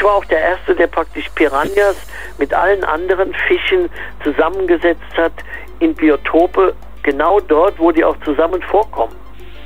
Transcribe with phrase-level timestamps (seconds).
[0.00, 1.94] ich war auch der Erste, der praktisch Piranhas
[2.38, 3.90] mit allen anderen Fischen
[4.24, 5.32] zusammengesetzt hat
[5.78, 9.14] in Biotope, genau dort, wo die auch zusammen vorkommen.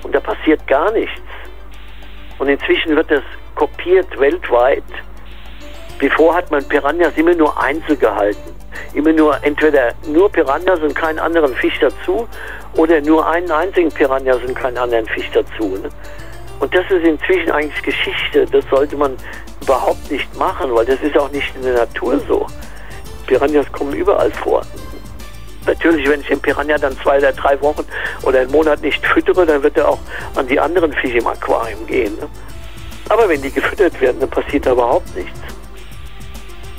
[0.02, 1.20] Und da passiert gar nichts.
[2.40, 3.22] Und inzwischen wird das
[3.54, 4.82] kopiert weltweit.
[6.00, 8.56] Bevor hat man Piranhas immer nur einzeln gehalten.
[8.92, 12.26] Immer nur entweder nur Piranhas und keinen anderen Fisch dazu
[12.76, 15.78] oder nur einen einzigen Piranhas und keinen anderen Fisch dazu.
[15.80, 15.90] Ne?
[16.74, 18.46] Das ist inzwischen eigentlich Geschichte.
[18.50, 19.16] Das sollte man
[19.62, 22.48] überhaupt nicht machen, weil das ist auch nicht in der Natur so.
[23.28, 24.62] Piranhas kommen überall vor.
[25.66, 27.84] Natürlich, wenn ich den Piranha dann zwei oder drei Wochen
[28.22, 30.00] oder einen Monat nicht füttere, dann wird er auch
[30.34, 32.16] an die anderen Fische im Aquarium gehen.
[32.16, 32.28] Ne?
[33.08, 35.38] Aber wenn die gefüttert werden, dann passiert da überhaupt nichts.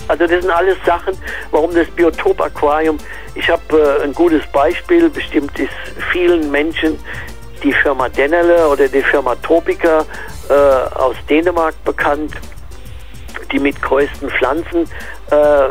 [0.10, 1.18] Also das sind alles Sachen,
[1.52, 2.98] warum das Biotop-Aquarium,
[3.34, 5.72] ich habe äh, ein gutes Beispiel, bestimmt ist
[6.12, 7.00] vielen Menschen
[7.66, 10.06] die Firma Dennerle oder die Firma Tropica
[10.50, 12.34] äh, aus Dänemark bekannt,
[13.52, 14.88] die mit größten Pflanzen
[15.32, 15.70] äh,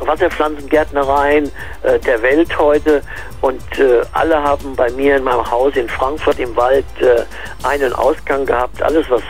[0.00, 1.50] Wasserpflanzengärtnereien
[1.82, 3.00] äh, der Welt heute
[3.40, 7.22] und äh, alle haben bei mir in meinem Haus in Frankfurt im Wald äh,
[7.66, 8.82] einen Ausgang gehabt.
[8.82, 9.22] Alles, was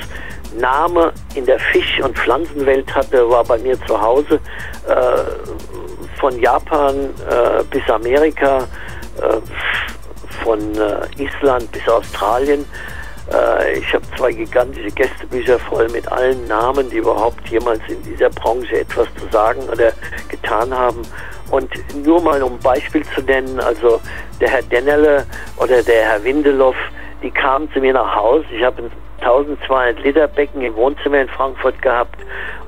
[0.59, 4.41] Name in der Fisch- und Pflanzenwelt hatte, war bei mir zu Hause.
[4.89, 5.55] Äh,
[6.21, 7.11] von Japan
[7.71, 8.67] bis Amerika,
[10.45, 10.61] von
[11.19, 12.65] Island bis Australien
[13.33, 18.31] äh, ich habe zwei gigantische Gästebücher voll mit allen Namen, die überhaupt jemals in dieser
[18.31, 19.93] Branche etwas zu sagen oder
[20.29, 21.03] getan haben.
[21.51, 21.71] Und
[22.05, 24.01] nur mal um ein Beispiel zu nennen, also
[24.41, 26.75] der Herr Dennerle oder der Herr Windelow,
[27.23, 28.45] die kamen zu mir nach Hause.
[28.57, 32.19] Ich habe ein 1200 Liter Becken im Wohnzimmer in Frankfurt gehabt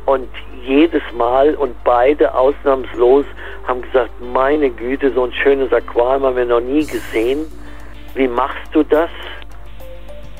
[0.06, 0.28] und
[0.64, 3.26] jedes Mal und beide ausnahmslos
[3.66, 7.46] haben gesagt, meine Güte, so ein schönes Aquarium haben wir noch nie gesehen.
[8.16, 9.10] Wie machst du das?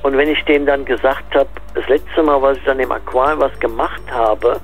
[0.02, 3.40] Und wenn ich denen dann gesagt habe, das letzte Mal, was ich dann im Aquarium
[3.40, 4.58] was gemacht habe,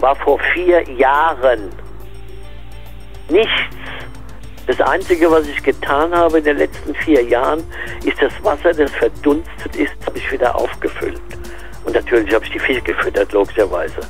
[0.00, 1.68] war vor vier Jahren.
[3.28, 3.52] Nichts.
[4.66, 7.62] Das Einzige, was ich getan habe in den letzten vier Jahren,
[8.02, 11.20] ist das Wasser, das verdunstet ist, habe ich wieder aufgefüllt.
[11.84, 14.00] Und natürlich habe ich die Fische gefüttert, logischerweise.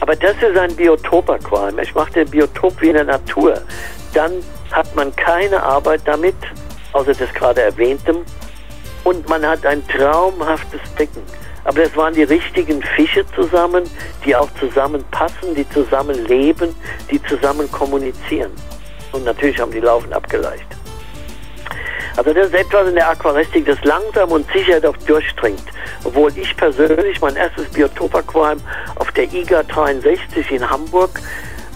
[0.00, 1.78] Aber das ist ein Biotop-Aquarium.
[1.78, 3.60] Ich mache den Biotop wie in der Natur.
[4.14, 4.32] Dann
[4.72, 6.36] hat man keine Arbeit damit,
[6.92, 8.24] außer das gerade erwähntem,
[9.04, 11.22] und man hat ein traumhaftes Becken.
[11.64, 13.84] Aber das waren die richtigen Fische zusammen,
[14.24, 16.74] die auch zusammenpassen, die zusammen leben,
[17.10, 18.50] die zusammen kommunizieren.
[19.12, 20.66] Und natürlich haben die laufend abgeleicht.
[22.16, 25.64] Also das ist etwas in der Aquaristik, das langsam und sicher doch durchdringt.
[26.04, 28.60] Obwohl ich persönlich mein erstes Biotop-Aquarium
[28.96, 31.20] auf der IGA 63 in Hamburg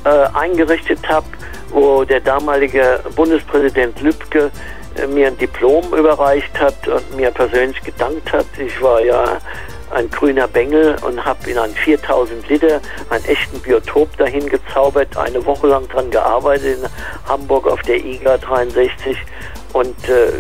[0.05, 1.27] äh, eingerichtet habe,
[1.71, 4.51] wo der damalige Bundespräsident Lübcke
[5.09, 8.47] mir ein Diplom überreicht hat und mir persönlich gedankt hat.
[8.59, 9.39] Ich war ja
[9.91, 15.45] ein grüner Bengel und habe in einen 4000 Liter einen echten Biotop dahin gezaubert, eine
[15.47, 19.17] Woche lang dran gearbeitet in Hamburg auf der IGA 63
[19.73, 20.33] und äh,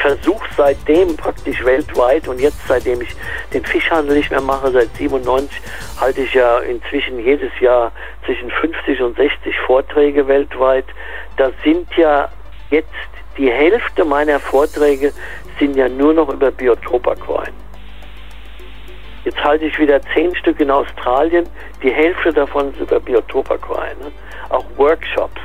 [0.00, 3.14] versuche seitdem praktisch weltweit und jetzt seitdem ich
[3.52, 5.60] den Fischhandel nicht mehr mache, seit 97
[6.00, 7.92] halte ich ja inzwischen jedes Jahr
[8.24, 10.86] zwischen 50 und 60 Vorträge weltweit.
[11.36, 12.30] Da sind ja
[12.70, 12.88] jetzt
[13.36, 15.12] die Hälfte meiner Vorträge
[15.58, 17.54] sind ja nur noch über Biotop-Aquarien.
[19.24, 21.46] Jetzt halte ich wieder zehn Stück in Australien,
[21.82, 23.98] die Hälfte davon ist über Biotop-Aquarien.
[23.98, 24.12] Ne?
[24.48, 25.40] Auch Workshops.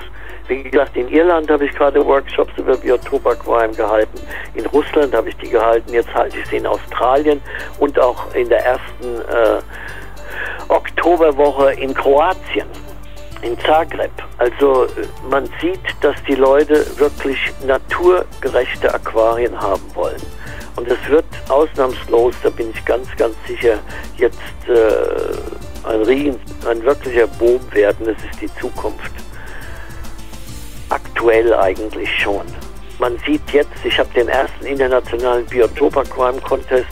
[0.47, 4.19] Wie gesagt, in Irland habe ich gerade Workshops über Biotop-Aquarien gehalten.
[4.53, 5.91] In Russland habe ich die gehalten.
[5.91, 7.41] Jetzt halte ich sie in Australien
[7.79, 9.62] und auch in der ersten äh,
[10.69, 12.84] Oktoberwoche in Kroatien
[13.41, 14.12] in Zagreb.
[14.38, 14.88] Also
[15.29, 20.22] man sieht, dass die Leute wirklich naturgerechte Aquarien haben wollen.
[20.75, 23.79] Und es wird ausnahmslos, da bin ich ganz, ganz sicher,
[24.18, 28.05] jetzt äh, ein, Riesen, ein wirklicher Boom werden.
[28.05, 29.11] Das ist die Zukunft.
[30.90, 32.46] Aktuell eigentlich schon.
[32.99, 36.87] Man sieht jetzt, ich habe den ersten internationalen Biotop Aquarium Contest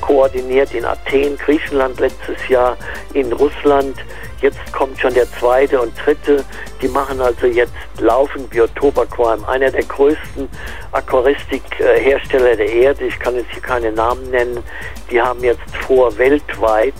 [0.00, 2.76] koordiniert in Athen, Griechenland letztes Jahr,
[3.14, 3.96] in Russland,
[4.42, 6.44] Jetzt kommt schon der zweite und dritte.
[6.82, 9.44] Die machen also jetzt laufend Biotop Aquarium.
[9.46, 10.48] Einer der größten
[10.92, 13.06] Aquaristikhersteller der Erde.
[13.06, 14.62] Ich kann jetzt hier keine Namen nennen.
[15.10, 16.94] Die haben jetzt vor, weltweit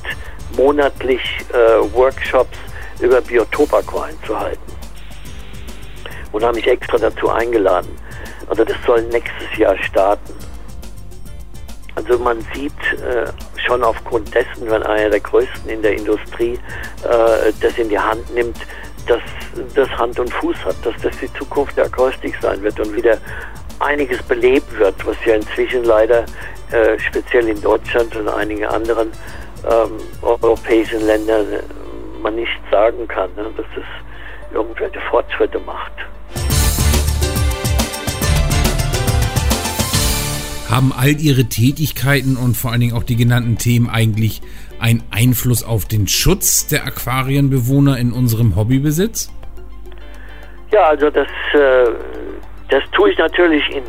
[0.57, 1.21] monatlich
[1.53, 2.57] äh, Workshops
[3.01, 4.73] über Biotop Aquarium zu halten.
[6.33, 7.95] Und haben mich extra dazu eingeladen.
[8.49, 10.33] Also das soll nächstes Jahr starten.
[11.97, 12.73] Also man sieht
[13.03, 13.27] äh,
[13.67, 16.59] schon aufgrund dessen, wenn einer der größten in der Industrie
[17.05, 18.59] äh, das in die Hand nimmt,
[19.07, 19.23] dass
[19.75, 23.19] das Hand und Fuß hat, dass das die Zukunft der Akustik sein wird und wieder
[23.81, 26.27] einiges belebt wird, was ja inzwischen leider
[26.71, 29.11] äh, speziell in Deutschland und einigen anderen
[29.69, 31.47] ähm, europäischen Ländern
[32.21, 35.93] man nicht sagen kann, ne, dass es irgendwelche Fortschritte macht.
[40.71, 44.43] Haben all Ihre Tätigkeiten und vor allen Dingen auch die genannten Themen eigentlich
[44.81, 49.31] einen Einfluss auf den Schutz der Aquarienbewohner in unserem Hobbybesitz?
[50.73, 51.87] Ja, also das, äh,
[52.69, 53.85] das tue ich natürlich in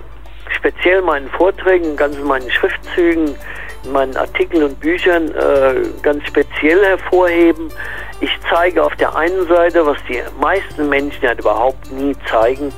[0.55, 3.35] speziell meinen Vorträgen, ganz in meinen Schriftzügen,
[3.83, 7.69] in meinen Artikeln und Büchern äh, ganz speziell hervorheben.
[8.21, 12.71] Ich zeige auf der einen Seite, was die meisten Menschen ja überhaupt nie zeigen,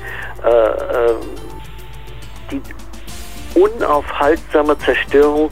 [0.44, 1.14] äh, äh,
[2.50, 2.60] die
[3.54, 5.50] unaufhaltsame Zerstörung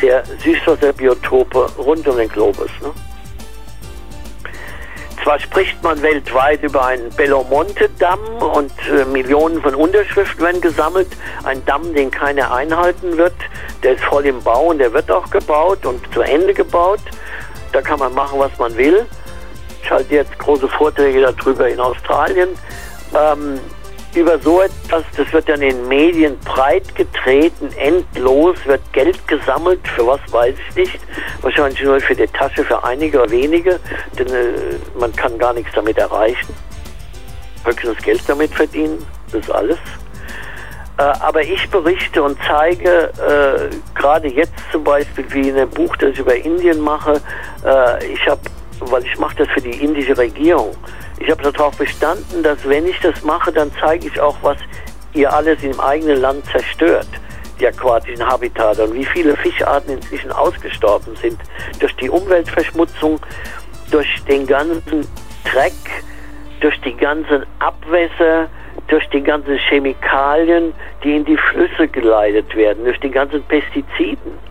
[0.00, 2.70] der Süßwasserbiotope rund um den Globus.
[2.80, 2.92] Ne?
[5.22, 8.20] Zwar spricht man weltweit über einen Bellomonte-Damm
[8.54, 11.08] und äh, Millionen von Unterschriften werden gesammelt.
[11.44, 13.34] Ein Damm, den keiner einhalten wird.
[13.82, 17.00] Der ist voll im Bau und der wird auch gebaut und zu Ende gebaut.
[17.72, 19.06] Da kann man machen, was man will.
[19.82, 22.50] Ich halte jetzt große Vorträge darüber in Australien.
[23.14, 23.60] Ähm,
[24.14, 29.86] über so etwas, das wird dann in den Medien breit getreten, endlos, wird Geld gesammelt,
[29.88, 31.00] für was weiß ich nicht.
[31.42, 33.78] Wahrscheinlich nur für die Tasche für einige oder wenige,
[34.18, 36.54] denn äh, man kann gar nichts damit erreichen.
[37.64, 39.78] Höchstens Geld damit verdienen, das ist alles.
[40.98, 45.94] Äh, aber ich berichte und zeige, äh, gerade jetzt zum Beispiel, wie in einem Buch,
[45.96, 47.20] das ich über Indien mache,
[47.64, 48.40] äh, ich habe,
[48.80, 50.74] weil ich mache das für die indische Regierung,
[51.20, 54.56] ich habe darauf bestanden, dass wenn ich das mache, dann zeige ich auch, was
[55.14, 57.08] ihr alles im eigenen Land zerstört,
[57.60, 61.40] die aquatischen Habitate und wie viele Fischarten inzwischen ausgestorben sind
[61.80, 63.18] durch die Umweltverschmutzung,
[63.90, 65.06] durch den ganzen
[65.44, 65.72] Dreck,
[66.60, 68.48] durch die ganzen Abwässer,
[68.88, 70.72] durch die ganzen Chemikalien,
[71.02, 74.47] die in die Flüsse geleitet werden, durch die ganzen Pestiziden.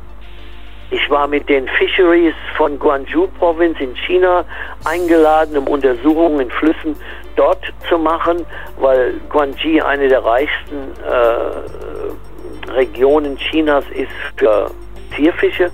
[0.89, 4.45] Ich war mit den Fisheries von Guangzhou-Provinz in China
[4.85, 6.95] eingeladen, um Untersuchungen in Flüssen
[7.35, 8.45] dort zu machen,
[8.79, 14.71] weil Guangxi eine der reichsten äh, Regionen Chinas ist für
[15.15, 15.71] Tierfische.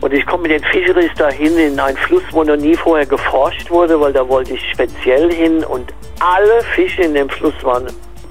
[0.00, 3.70] Und ich komme mit den Fisheries dahin in einen Fluss, wo noch nie vorher geforscht
[3.70, 7.86] wurde, weil da wollte ich speziell hin und alle Fische in dem Fluss waren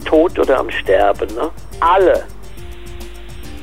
[0.05, 1.33] tot oder am Sterben.
[1.35, 1.49] Ne?
[1.79, 2.23] Alle.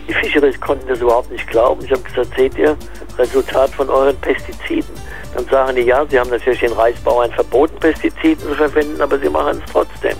[0.06, 1.84] Die Fischeries konnten das überhaupt nicht glauben.
[1.84, 2.76] Ich habe gesagt, seht ihr,
[3.18, 4.94] Resultat von euren Pestiziden.
[5.34, 9.28] Dann sagen die, ja, sie haben natürlich den Reisbauern verboten, Pestiziden zu verwenden, aber sie
[9.28, 10.16] machen es trotzdem.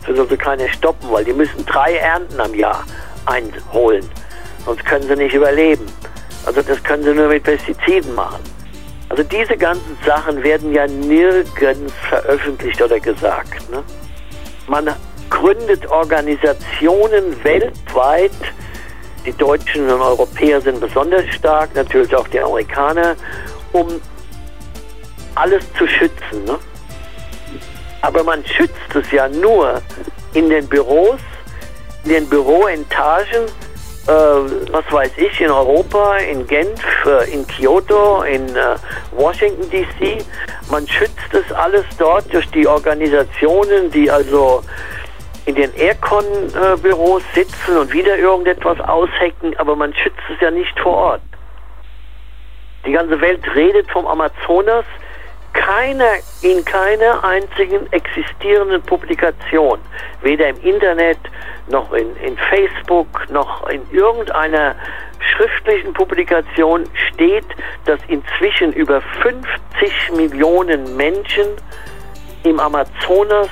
[0.00, 2.84] Das wird also keiner stoppen, weil die müssen drei Ernten am Jahr
[3.26, 4.08] einholen.
[4.64, 5.86] Sonst können sie nicht überleben.
[6.44, 8.42] Also das können sie nur mit Pestiziden machen.
[9.08, 13.70] Also diese ganzen Sachen werden ja nirgends veröffentlicht oder gesagt.
[13.70, 13.82] Ne?
[14.66, 14.94] Man
[15.30, 18.32] gründet Organisationen weltweit,
[19.24, 23.16] die Deutschen und Europäer sind besonders stark, natürlich auch die Amerikaner,
[23.72, 24.00] um
[25.34, 26.44] alles zu schützen.
[26.44, 26.58] Ne?
[28.02, 29.82] Aber man schützt es ja nur
[30.34, 31.20] in den Büros,
[32.04, 33.44] in den Büroetagen,
[34.06, 38.76] äh, was weiß ich, in Europa, in Genf, äh, in Kyoto, in äh,
[39.12, 40.24] Washington DC.
[40.70, 44.62] Man schützt es alles dort durch die Organisationen, die also
[45.48, 50.94] in den Aircon-Büros sitzen und wieder irgendetwas aushecken, aber man schützt es ja nicht vor
[50.94, 51.22] Ort.
[52.84, 54.84] Die ganze Welt redet vom Amazonas.
[55.54, 59.78] Keiner, in keiner einzigen existierenden Publikation,
[60.20, 61.18] weder im Internet
[61.68, 64.76] noch in, in Facebook noch in irgendeiner
[65.34, 67.46] schriftlichen Publikation steht,
[67.86, 71.46] dass inzwischen über 50 Millionen Menschen
[72.44, 73.48] im Amazonas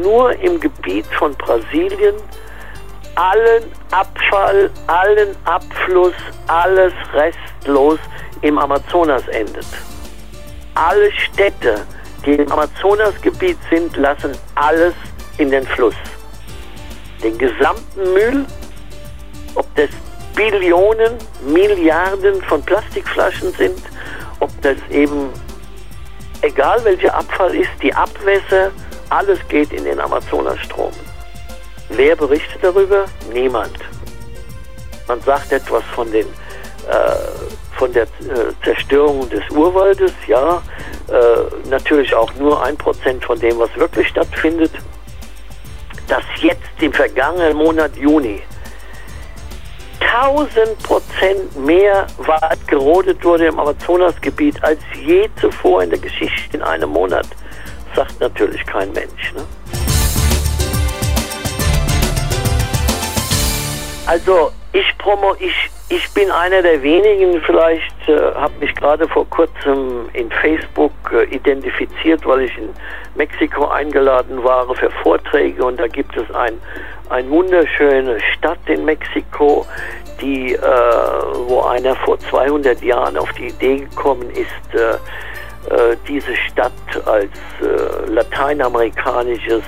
[0.00, 2.14] nur im Gebiet von Brasilien
[3.14, 6.14] allen Abfall, allen Abfluss,
[6.46, 7.98] alles restlos
[8.40, 9.66] im Amazonas endet.
[10.74, 11.82] Alle Städte,
[12.24, 14.94] die im Amazonasgebiet sind, lassen alles
[15.38, 15.94] in den Fluss.
[17.22, 18.46] Den gesamten Müll,
[19.54, 19.90] ob das
[20.34, 23.78] Billionen, Milliarden von Plastikflaschen sind,
[24.40, 25.28] ob das eben,
[26.40, 28.70] egal welcher Abfall ist, die Abwässer,
[29.12, 30.92] alles geht in den Amazonasstrom.
[31.90, 33.04] Wer berichtet darüber?
[33.32, 33.78] Niemand.
[35.06, 40.62] Man sagt etwas von, den, äh, von der äh, Zerstörung des Urwaldes, ja,
[41.08, 44.72] äh, natürlich auch nur ein Prozent von dem, was wirklich stattfindet.
[46.08, 48.42] Dass jetzt im vergangenen Monat Juni
[50.00, 56.62] 1000 Prozent mehr Wald gerodet wurde im Amazonasgebiet als je zuvor in der Geschichte in
[56.62, 57.26] einem Monat
[57.94, 59.32] sagt natürlich kein Mensch.
[59.34, 59.44] Ne?
[64.06, 69.28] Also ich promo, ich, ich bin einer der wenigen, vielleicht äh, habe mich gerade vor
[69.28, 72.70] kurzem in Facebook äh, identifiziert, weil ich in
[73.14, 76.58] Mexiko eingeladen war für Vorträge und da gibt es ein,
[77.10, 79.66] eine wunderschöne Stadt in Mexiko,
[80.20, 80.60] die, äh,
[81.46, 84.96] wo einer vor 200 Jahren auf die Idee gekommen ist, äh,
[86.08, 86.72] diese Stadt
[87.06, 87.30] als
[87.62, 89.62] äh, lateinamerikanisches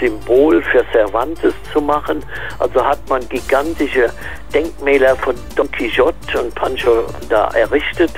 [0.00, 2.22] Symbol für Cervantes zu machen.
[2.58, 4.10] Also hat man gigantische
[4.54, 8.12] Denkmäler von Don Quixote und Pancho da errichtet.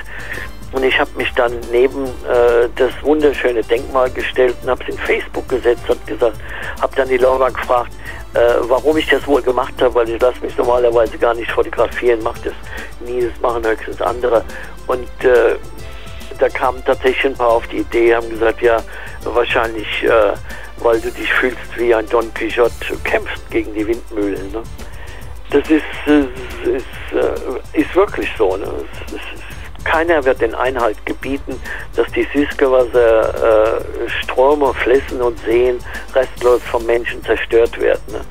[0.73, 4.97] Und ich habe mich dann neben äh, das wunderschöne Denkmal gestellt und habe es in
[4.99, 6.37] Facebook gesetzt, habe gesagt,
[6.79, 7.91] habe dann die Laura gefragt,
[8.33, 12.23] äh, warum ich das wohl gemacht habe, weil ich lasse mich normalerweise gar nicht fotografieren,
[12.23, 12.53] mache das
[13.05, 14.45] nie, das machen höchstens andere.
[14.87, 15.55] Und äh,
[16.41, 18.83] da kamen tatsächlich ein paar auf die Idee, haben gesagt, ja,
[19.23, 20.33] wahrscheinlich, äh,
[20.77, 24.51] weil du dich fühlst wie ein Don Quixote, kämpfst gegen die Windmühlen.
[24.51, 24.63] Ne?
[25.51, 26.29] Das ist, ist,
[26.65, 27.35] ist, äh,
[27.79, 28.57] ist wirklich so.
[28.57, 28.65] Ne?
[28.65, 29.21] Es, es,
[29.83, 31.61] keiner wird den Einhalt gebieten,
[31.95, 35.77] dass die Süßgewässerströme, äh, Flüssen und Seen
[36.15, 38.01] restlos vom Menschen zerstört werden.
[38.11, 38.21] Ne?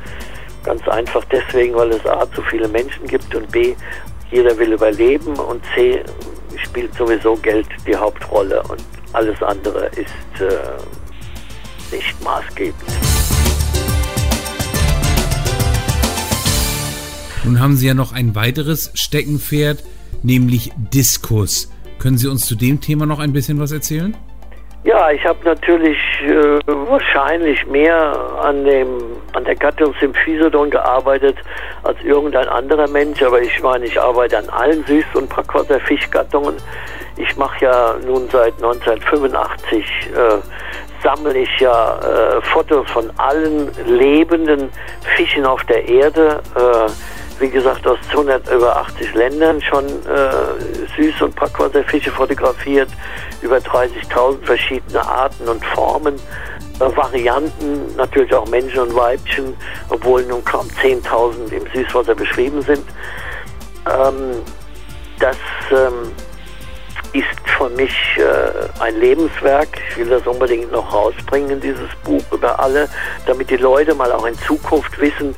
[0.64, 3.74] Ganz einfach deswegen, weil es A zu viele Menschen gibt und B
[4.30, 6.02] jeder will überleben und C
[6.62, 12.94] spielt sowieso Geld die Hauptrolle und alles andere ist äh, nicht maßgeblich.
[17.44, 19.82] Nun haben Sie ja noch ein weiteres Steckenpferd,
[20.22, 21.72] nämlich Diskus.
[21.98, 24.16] Können Sie uns zu dem Thema noch ein bisschen was erzählen?
[24.84, 28.88] Ja, ich habe natürlich äh, wahrscheinlich mehr an dem
[29.32, 31.36] an der Gattung Symphysodon gearbeitet
[31.82, 36.56] als irgendein anderer Mensch, aber ich meine, ich arbeite an allen Süß- und Brackwasserfischgattungen.
[37.16, 39.84] Ich mache ja nun seit 1985
[40.14, 40.38] äh,
[41.02, 44.70] sammle ich ja äh, Fotos von allen lebenden
[45.16, 46.40] Fischen auf der Erde.
[46.54, 46.90] Äh,
[47.40, 52.90] wie gesagt, aus 280 Ländern schon äh, Süß- und Brackwasserfische fotografiert,
[53.40, 56.16] über 30.000 verschiedene Arten und Formen,
[56.80, 59.54] Varianten, natürlich auch Menschen und Weibchen,
[59.90, 62.84] obwohl nun kaum 10.000 im Süßwasser beschrieben sind.
[63.86, 64.42] Ähm,
[65.18, 65.36] das
[65.70, 66.12] ähm,
[67.12, 69.68] ist für mich äh, ein Lebenswerk.
[69.90, 72.88] Ich will das unbedingt noch rausbringen, dieses Buch über alle,
[73.26, 75.34] damit die Leute mal auch in Zukunft wissen,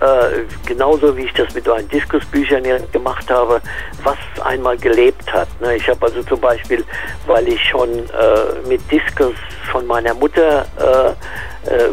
[0.00, 3.60] äh, genauso wie ich das mit meinen Diskusbüchern gemacht habe,
[4.02, 5.48] was einmal gelebt hat.
[5.60, 5.76] Ne?
[5.76, 6.82] Ich habe also zum Beispiel,
[7.26, 9.34] weil ich schon äh, mit Diskus
[9.70, 11.90] von meiner Mutter äh, äh,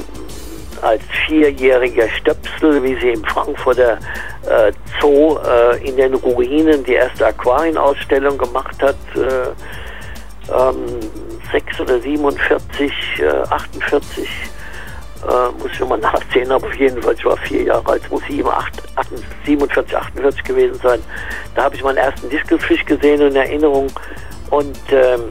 [0.83, 3.97] als vierjähriger Stöpsel, wie sie im Frankfurter
[4.47, 8.95] äh, Zoo äh, in den Ruinen die erste Aquarienausstellung gemacht hat.
[9.15, 9.53] Äh,
[10.51, 10.99] ähm,
[11.51, 17.25] 6 oder 47, äh, 48, äh, muss ich nochmal nachsehen, aber auf jeden Fall, ich
[17.25, 18.83] war vier Jahre alt, muss 7, 8,
[19.45, 20.99] 47, 48 gewesen sein.
[21.55, 23.87] Da habe ich meinen ersten Diskusfisch gesehen in Erinnerung
[24.49, 25.21] und ähm,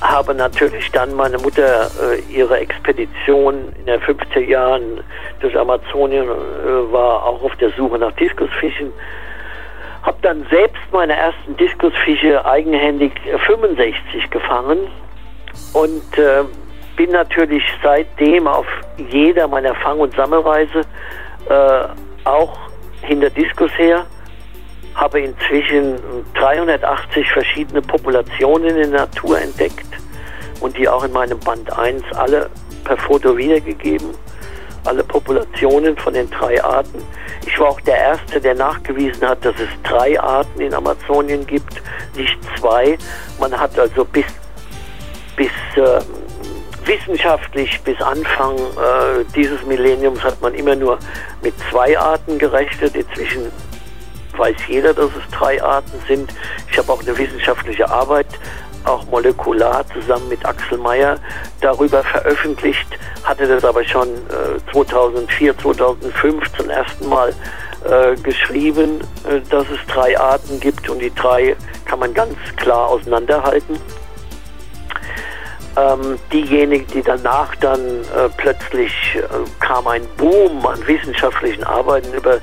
[0.00, 5.02] habe natürlich dann meine Mutter äh, ihre Expedition in den 50er Jahren
[5.40, 8.92] durch Amazonien äh, war auch auf der Suche nach Diskusfischen.
[10.02, 13.12] Habe dann selbst meine ersten Diskusfische eigenhändig
[13.46, 14.88] 65 gefangen
[15.74, 16.44] und äh,
[16.96, 18.66] bin natürlich seitdem auf
[18.96, 20.80] jeder meiner Fang- und Sammelreise
[21.48, 21.82] äh,
[22.24, 22.56] auch
[23.02, 24.06] hinter Diskus her
[24.94, 25.96] habe inzwischen
[26.34, 29.86] 380 verschiedene Populationen in der Natur entdeckt
[30.60, 32.50] und die auch in meinem Band 1 alle
[32.84, 34.10] per Foto wiedergegeben.
[34.84, 37.02] Alle Populationen von den drei Arten.
[37.46, 41.82] Ich war auch der Erste, der nachgewiesen hat, dass es drei Arten in Amazonien gibt,
[42.16, 42.96] nicht zwei.
[43.38, 44.24] Man hat also bis,
[45.36, 46.00] bis äh,
[46.86, 50.98] wissenschaftlich bis Anfang äh, dieses Millenniums hat man immer nur
[51.42, 52.94] mit zwei Arten gerechnet.
[52.94, 53.52] Inzwischen
[54.40, 56.32] weiß jeder, dass es drei Arten sind.
[56.70, 58.26] Ich habe auch eine wissenschaftliche Arbeit,
[58.84, 61.18] auch molekular, zusammen mit Axel Meyer
[61.60, 62.88] darüber veröffentlicht,
[63.22, 67.34] hatte das aber schon äh, 2004, 2005 zum ersten Mal
[67.84, 70.88] äh, geschrieben, äh, dass es drei Arten gibt.
[70.88, 71.54] Und die drei
[71.84, 73.78] kann man ganz klar auseinanderhalten
[75.76, 79.20] ähm, diejenigen, die danach dann äh, plötzlich äh,
[79.60, 82.40] kam ein Boom an wissenschaftlichen Arbeiten über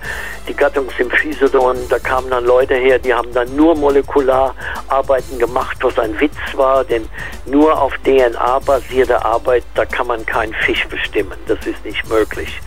[0.47, 1.77] die Gattung Symphysedon.
[1.89, 6.83] Da kamen dann Leute her, die haben dann nur Molekulararbeiten gemacht, was ein Witz war,
[6.83, 7.07] denn
[7.45, 11.37] nur auf DNA-basierte Arbeit, da kann man keinen Fisch bestimmen.
[11.47, 12.61] Das ist nicht möglich.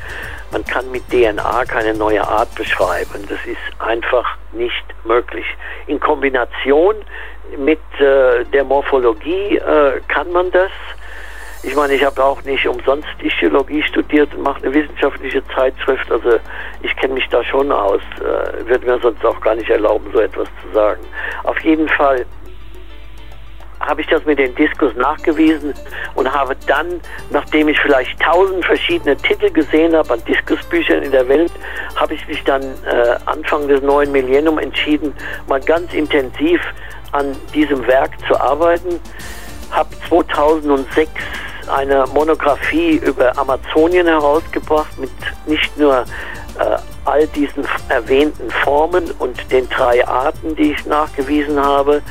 [0.53, 3.25] Man kann mit DNA keine neue Art beschreiben.
[3.29, 5.47] Das ist einfach nicht möglich.
[5.87, 6.97] In Kombination
[7.59, 10.71] mit äh, der Morphologie äh, kann man das.
[11.63, 16.11] Ich meine, ich habe auch nicht umsonst Ichthyologie studiert und mache eine wissenschaftliche Zeitschrift.
[16.11, 16.39] Also
[16.83, 18.01] ich kenne mich da schon aus.
[18.19, 21.03] Äh, würde mir sonst auch gar nicht erlauben, so etwas zu sagen.
[21.45, 22.25] Auf jeden Fall
[23.81, 25.75] habe ich das mit den Diskus nachgewiesen
[26.15, 31.29] und habe dann, nachdem ich vielleicht tausend verschiedene Titel gesehen habe an Diskusbüchern in der
[31.29, 31.53] Welt,
[31.97, 35.15] habe ich mich dann äh, Anfang des neuen Millennium entschieden,
[35.49, 36.61] mal ganz intensiv
[37.13, 39.01] an diesem Werk zu arbeiten.
[39.71, 41.11] Habe 2006
[41.73, 45.11] eine Monographie über Amazonien herausgebracht mit
[45.47, 46.05] nicht nur
[46.59, 52.03] äh, all diesen erwähnten Formen und den drei Arten, die ich nachgewiesen habe,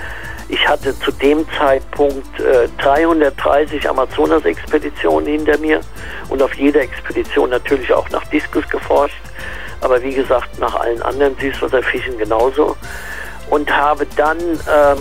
[0.51, 5.81] ich hatte zu dem Zeitpunkt äh, 330 Amazonas-Expeditionen hinter mir
[6.29, 9.21] und auf jeder Expedition natürlich auch nach Diskus geforscht,
[9.81, 12.75] aber wie gesagt nach allen anderen Süßwasserfischen genauso
[13.49, 14.97] und habe dann ähm,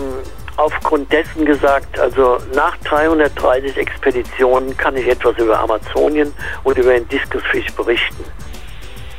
[0.56, 6.32] aufgrund dessen gesagt, also nach 330 Expeditionen kann ich etwas über Amazonien
[6.64, 8.24] und über den Diskusfisch berichten.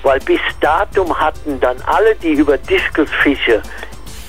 [0.04, 3.62] Weil bis datum hatten dann alle, die über Diskusfische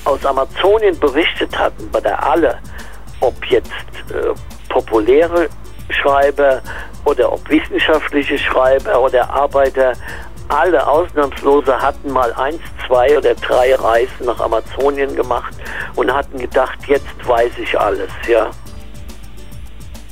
[0.05, 2.57] aus Amazonien berichtet hatten, bei der alle,
[3.19, 3.71] ob jetzt
[4.09, 4.33] äh,
[4.69, 5.49] populäre
[5.89, 6.61] Schreiber
[7.05, 9.93] oder ob wissenschaftliche Schreiber oder Arbeiter,
[10.51, 15.53] alle Ausnahmslose hatten mal eins, zwei oder drei Reisen nach Amazonien gemacht
[15.95, 18.51] und hatten gedacht, jetzt weiß ich alles, ja.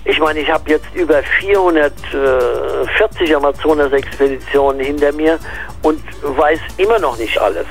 [0.05, 5.37] Ich meine, ich habe jetzt über 440 Amazonas-Expeditionen hinter mir
[5.83, 7.67] und weiß immer noch nicht alles.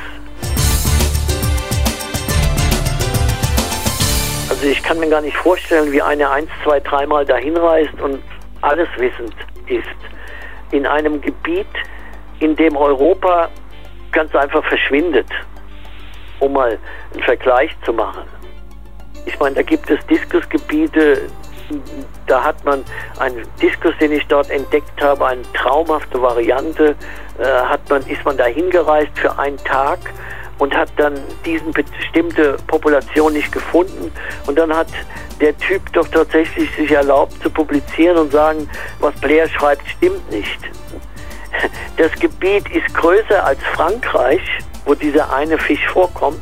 [4.50, 8.22] Also ich kann mir gar nicht vorstellen, wie eine eins, zwei, dreimal dahin reist und
[8.60, 9.34] alles wissend
[9.66, 9.84] ist.
[10.70, 11.66] In einem Gebiet,
[12.40, 13.48] in dem Europa
[14.12, 15.28] ganz einfach verschwindet,
[16.40, 16.78] um mal
[17.12, 18.24] einen Vergleich zu machen.
[19.26, 21.28] Ich meine, da gibt es Diskusgebiete,
[22.26, 22.84] da hat man
[23.18, 26.96] einen Diskus, den ich dort entdeckt habe, eine traumhafte Variante,
[27.38, 29.98] äh, hat man, ist man da hingereist für einen Tag
[30.58, 34.10] und hat dann diesen bestimmte Population nicht gefunden
[34.46, 34.88] und dann hat
[35.40, 40.58] der Typ doch tatsächlich sich erlaubt zu publizieren und sagen, was Blair schreibt, stimmt nicht.
[41.96, 44.42] Das Gebiet ist größer als Frankreich,
[44.84, 46.40] wo dieser eine Fisch vorkommt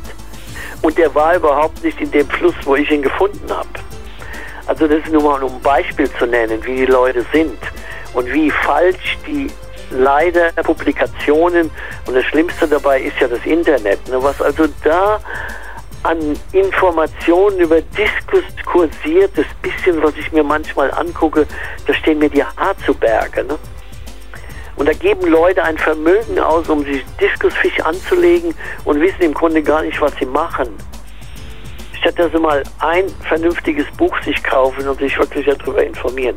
[0.81, 3.67] und der war überhaupt nicht in dem Fluss, wo ich ihn gefunden habe.
[4.67, 7.57] Also das ist nur mal um ein Beispiel zu nennen, wie die Leute sind
[8.13, 9.47] und wie falsch die
[9.91, 11.71] leider Publikationen
[12.05, 14.05] und das Schlimmste dabei ist ja das Internet.
[14.09, 14.21] Ne?
[14.21, 15.19] Was also da
[16.03, 16.17] an
[16.51, 21.47] Informationen über Diskus kursiert, das bisschen, was ich mir manchmal angucke,
[21.85, 23.43] da stehen mir die Haare zu Berge.
[23.43, 23.57] Ne?
[24.77, 28.53] Und da geben Leute ein Vermögen aus, um sich Diskusfisch anzulegen
[28.85, 30.69] und wissen im Grunde gar nicht, was sie machen.
[31.99, 36.35] Statt dass sie mal ein vernünftiges Buch sich kaufen und sich wirklich darüber informieren.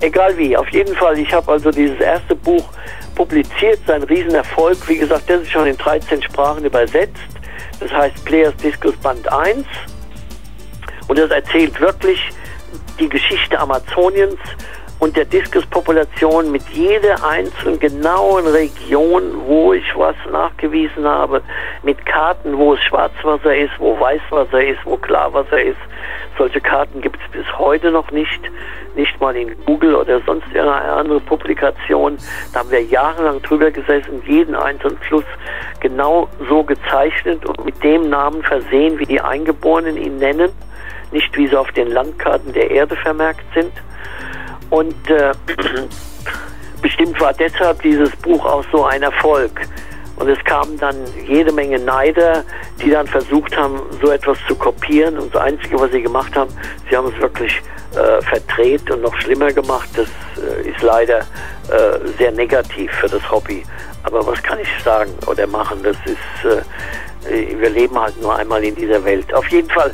[0.00, 2.64] Egal wie, auf jeden Fall, ich habe also dieses erste Buch
[3.14, 4.76] publiziert, sein Riesenerfolg.
[4.88, 7.22] Wie gesagt, das ist schon in 13 Sprachen übersetzt.
[7.80, 9.64] Das heißt Players Discus Band 1.
[11.06, 12.20] Und das erzählt wirklich
[12.98, 14.38] die Geschichte Amazoniens
[15.00, 21.42] und der Diskuspopulation mit jeder einzelnen genauen Region, wo ich was nachgewiesen habe,
[21.82, 25.78] mit Karten, wo es Schwarzwasser ist, wo Weißwasser ist, wo Klarwasser ist.
[26.38, 28.40] Solche Karten gibt es bis heute noch nicht,
[28.96, 32.16] nicht mal in Google oder sonst irgendeine andere Publikation.
[32.52, 35.24] Da haben wir jahrelang drüber gesessen, jeden einzelnen Fluss
[35.80, 40.50] genau so gezeichnet und mit dem Namen versehen, wie die Eingeborenen ihn nennen,
[41.12, 43.72] nicht wie sie auf den Landkarten der Erde vermerkt sind.
[44.70, 45.32] Und äh,
[46.82, 49.60] bestimmt war deshalb dieses Buch auch so ein Erfolg.
[50.16, 50.96] Und es kamen dann
[51.26, 52.44] jede Menge Neider,
[52.80, 55.18] die dann versucht haben, so etwas zu kopieren.
[55.18, 56.50] Und das Einzige, was sie gemacht haben,
[56.88, 57.60] sie haben es wirklich
[57.96, 59.88] äh, verdreht und noch schlimmer gemacht.
[59.96, 60.08] Das
[60.42, 63.64] äh, ist leider äh, sehr negativ für das Hobby.
[64.04, 65.80] Aber was kann ich sagen oder machen?
[65.82, 66.44] Das ist,
[67.28, 69.32] äh, wir leben halt nur einmal in dieser Welt.
[69.34, 69.90] Auf jeden Fall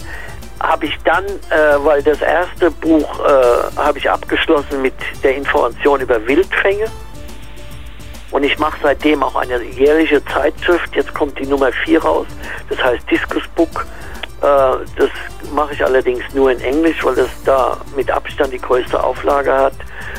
[0.60, 6.00] habe ich dann, äh, weil das erste Buch äh, habe ich abgeschlossen mit der Information
[6.00, 6.86] über Wildfänge.
[8.30, 10.94] Und ich mache seitdem auch eine jährliche Zeitschrift.
[10.94, 12.26] Jetzt kommt die Nummer 4 raus.
[12.68, 13.86] Das heißt Discus Book.
[14.42, 14.44] Äh,
[14.96, 15.10] das
[15.52, 19.74] mache ich allerdings nur in Englisch, weil das da mit Abstand die größte Auflage hat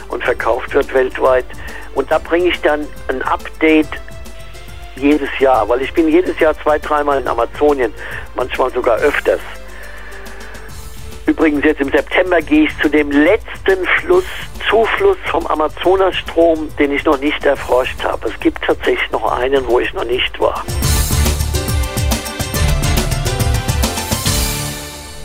[0.09, 1.45] und verkauft wird weltweit.
[1.93, 3.89] Und da bringe ich dann ein Update
[4.95, 7.93] jedes Jahr, weil ich bin jedes Jahr zwei, dreimal in Amazonien,
[8.35, 9.39] manchmal sogar öfters.
[11.27, 14.25] Übrigens jetzt im September gehe ich zu dem letzten Fluss,
[14.69, 18.27] Zufluss vom Amazonasstrom, den ich noch nicht erforscht habe.
[18.27, 20.63] Es gibt tatsächlich noch einen, wo ich noch nicht war.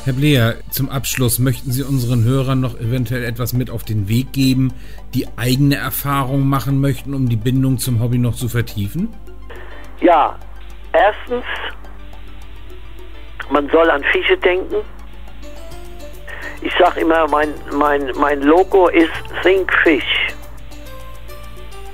[0.05, 4.33] Herr Bleer, zum Abschluss möchten Sie unseren Hörern noch eventuell etwas mit auf den Weg
[4.33, 4.73] geben,
[5.15, 9.13] die eigene Erfahrung machen möchten, um die Bindung zum Hobby noch zu vertiefen?
[10.01, 10.39] Ja,
[10.93, 11.45] erstens,
[13.51, 14.77] man soll an Fische denken.
[16.67, 19.13] Ich sage immer, mein, mein, mein Logo ist
[19.45, 20.35] Think Fish.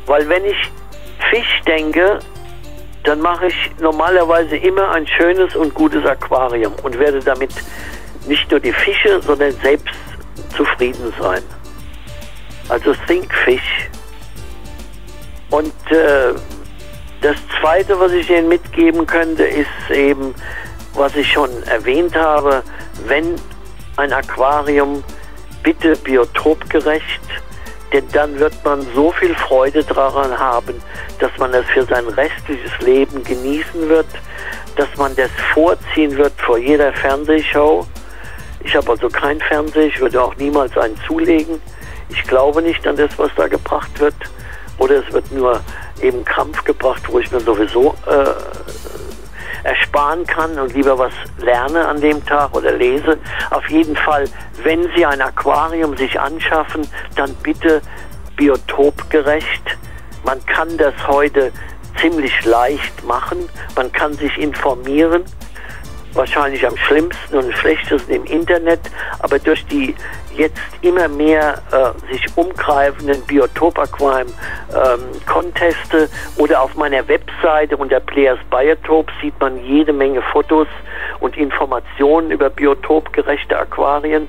[0.07, 0.57] Weil wenn ich
[1.29, 2.21] Fisch denke,
[3.05, 7.51] dann mache ich normalerweise immer ein schönes und gutes Aquarium und werde damit
[8.27, 9.95] nicht nur die Fische, sondern selbst
[10.57, 11.43] zufrieden sein.
[12.71, 13.91] Also Think Fish.
[15.51, 16.33] Und äh,
[17.21, 20.35] das Zweite, was ich Ihnen mitgeben könnte, ist eben,
[20.95, 22.63] was ich schon erwähnt habe,
[23.07, 23.35] wenn
[23.97, 25.03] ein Aquarium
[25.63, 27.21] bitte biotopgerecht,
[27.93, 30.83] denn dann wird man so viel Freude daran haben,
[31.19, 34.07] dass man es für sein restliches Leben genießen wird,
[34.77, 37.87] dass man das vorziehen wird vor jeder Fernsehshow.
[38.65, 41.61] Ich habe also kein Fernseher, ich würde auch niemals einen zulegen.
[42.09, 44.15] Ich glaube nicht an das, was da gebracht wird.
[44.79, 45.61] Oder es wird nur
[46.01, 48.25] eben Krampf gebracht, wo ich mir sowieso äh,
[49.93, 53.19] ersparen kann und lieber was lerne an dem Tag oder lese.
[53.51, 54.25] Auf jeden Fall,
[54.63, 57.83] wenn Sie ein Aquarium sich anschaffen, dann bitte
[58.37, 59.77] biotopgerecht.
[60.25, 61.53] Man kann das heute
[62.01, 63.49] ziemlich leicht machen.
[63.77, 65.25] Man kann sich informieren
[66.15, 68.81] wahrscheinlich am schlimmsten und schlechtesten im Internet,
[69.21, 69.95] aber durch die
[70.37, 79.15] jetzt immer mehr äh, sich umgreifenden Biotop-Aquarium-Conteste ähm, oder auf meiner Webseite unter Players Biotopes
[79.21, 80.69] sieht man jede Menge Fotos
[81.21, 84.29] und Informationen über biotopgerechte Aquarien.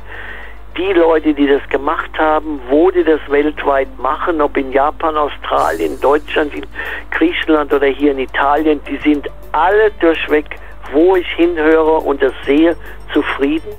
[0.77, 6.01] Die Leute, die das gemacht haben, wo die das weltweit machen, ob in Japan, Australien,
[6.01, 6.65] Deutschland, in
[7.11, 10.45] Griechenland oder hier in Italien, die sind alle durchweg
[10.91, 12.75] wo ich hinhöre und das sehe,
[13.13, 13.69] zufrieden.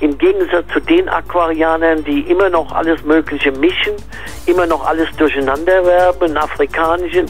[0.00, 3.92] Im Gegensatz zu den Aquarianern, die immer noch alles Mögliche mischen,
[4.46, 7.26] immer noch alles durcheinander werben, einen afrikanischen,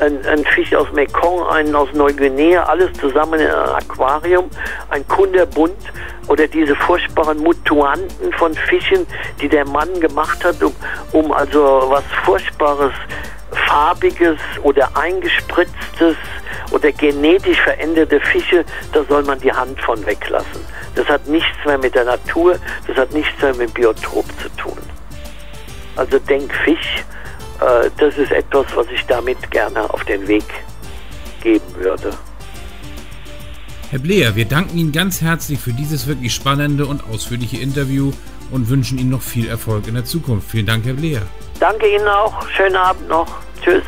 [0.00, 4.48] ein, ein Fisch aus Mekong, einen aus Neuguinea, alles zusammen in einem Aquarium,
[4.88, 5.76] ein Kunderbund
[6.28, 9.06] oder diese furchtbaren Mutuanten von Fischen,
[9.42, 10.72] die der Mann gemacht hat, um,
[11.12, 12.92] um also was Furchtbares,
[13.56, 16.16] Farbiges oder Eingespritztes
[16.70, 20.60] oder genetisch veränderte Fische, da soll man die Hand von weglassen.
[20.94, 24.48] Das hat nichts mehr mit der Natur, das hat nichts mehr mit dem Biotop zu
[24.56, 24.78] tun.
[25.96, 27.04] Also Denkfisch,
[27.60, 30.44] äh, das ist etwas, was ich damit gerne auf den Weg
[31.42, 32.10] geben würde.
[33.90, 38.12] Herr Bleer, wir danken Ihnen ganz herzlich für dieses wirklich spannende und ausführliche Interview
[38.50, 40.50] und wünschen Ihnen noch viel Erfolg in der Zukunft.
[40.50, 41.22] Vielen Dank, Herr Bleer.
[41.60, 42.48] Danke Ihnen auch.
[42.48, 43.28] Schönen Abend noch.
[43.62, 43.84] Tschüss.